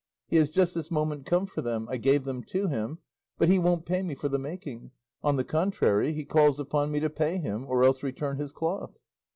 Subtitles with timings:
[0.29, 2.97] He has just this moment come for them; I gave them to him,
[3.37, 4.89] but he won't pay me for the making;
[5.23, 8.97] on the contrary, he calls upon me to pay him, or else return his cloth."